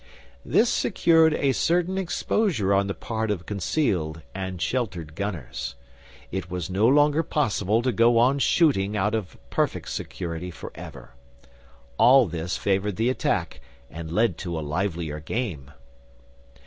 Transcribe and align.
This 0.43 0.67
secured 0.67 1.35
a 1.35 1.51
certain 1.51 1.95
exposure 1.95 2.73
on 2.73 2.87
the 2.87 2.95
part 2.95 3.29
of 3.29 3.45
concealed 3.45 4.23
and 4.33 4.59
sheltered 4.59 5.13
gunners. 5.13 5.75
It 6.31 6.49
was 6.49 6.71
no 6.71 6.87
longer 6.87 7.21
possible 7.21 7.83
to 7.83 7.91
go 7.91 8.17
on 8.17 8.39
shooting 8.39 8.97
out 8.97 9.13
of 9.13 9.35
a 9.35 9.37
perfect 9.53 9.89
security 9.89 10.49
for 10.49 10.71
ever. 10.73 11.11
All 11.99 12.25
this 12.25 12.57
favoured 12.57 12.95
the 12.95 13.09
attack 13.09 13.61
and 13.91 14.09
led 14.11 14.39
to 14.39 14.57
a 14.57 14.61
livelier 14.65 15.19
game. 15.19 15.69